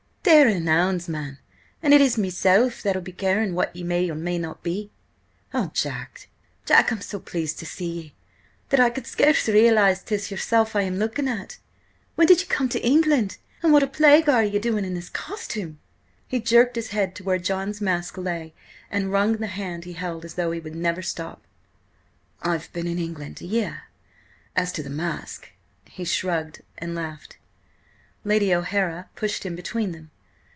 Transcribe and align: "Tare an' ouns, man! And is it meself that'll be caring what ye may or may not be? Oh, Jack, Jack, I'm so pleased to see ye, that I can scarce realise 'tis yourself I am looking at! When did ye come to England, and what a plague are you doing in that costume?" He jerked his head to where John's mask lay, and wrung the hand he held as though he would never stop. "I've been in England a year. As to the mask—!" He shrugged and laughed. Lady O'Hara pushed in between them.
"Tare 0.23 0.47
an' 0.47 0.67
ouns, 0.67 1.09
man! 1.09 1.39
And 1.81 1.93
is 1.93 2.17
it 2.17 2.21
meself 2.21 2.81
that'll 2.81 3.01
be 3.01 3.11
caring 3.11 3.53
what 3.53 3.75
ye 3.75 3.83
may 3.83 4.09
or 4.09 4.15
may 4.15 4.37
not 4.37 4.63
be? 4.63 4.91
Oh, 5.53 5.71
Jack, 5.73 6.29
Jack, 6.65 6.91
I'm 6.91 7.01
so 7.01 7.19
pleased 7.19 7.59
to 7.59 7.65
see 7.65 7.89
ye, 7.91 8.15
that 8.69 8.79
I 8.79 8.91
can 8.91 9.03
scarce 9.03 9.49
realise 9.49 10.01
'tis 10.01 10.31
yourself 10.31 10.73
I 10.75 10.83
am 10.83 10.99
looking 10.99 11.27
at! 11.27 11.57
When 12.15 12.27
did 12.27 12.39
ye 12.39 12.45
come 12.45 12.69
to 12.69 12.85
England, 12.85 13.39
and 13.61 13.73
what 13.73 13.83
a 13.83 13.87
plague 13.87 14.29
are 14.29 14.43
you 14.43 14.59
doing 14.59 14.85
in 14.85 14.93
that 14.93 15.11
costume?" 15.11 15.79
He 16.27 16.39
jerked 16.39 16.75
his 16.77 16.89
head 16.89 17.13
to 17.15 17.23
where 17.23 17.39
John's 17.39 17.81
mask 17.81 18.17
lay, 18.17 18.53
and 18.89 19.11
wrung 19.11 19.33
the 19.37 19.47
hand 19.47 19.83
he 19.85 19.93
held 19.93 20.23
as 20.23 20.35
though 20.35 20.51
he 20.51 20.59
would 20.61 20.75
never 20.75 21.01
stop. 21.01 21.41
"I've 22.41 22.71
been 22.73 22.87
in 22.87 22.99
England 22.99 23.41
a 23.41 23.45
year. 23.47 23.85
As 24.55 24.71
to 24.73 24.83
the 24.83 24.89
mask—!" 24.89 25.49
He 25.85 26.05
shrugged 26.05 26.61
and 26.77 26.95
laughed. 26.95 27.37
Lady 28.23 28.53
O'Hara 28.55 29.09
pushed 29.15 29.45
in 29.47 29.55
between 29.57 29.91
them. 29.93 30.11